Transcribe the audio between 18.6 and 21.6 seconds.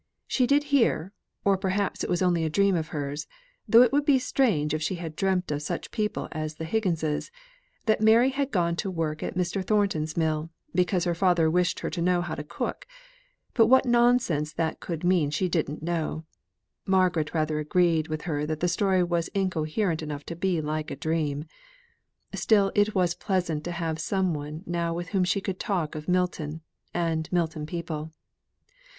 story was incoherent enough to be like a dream.